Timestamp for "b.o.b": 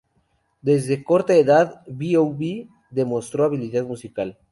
1.85-2.67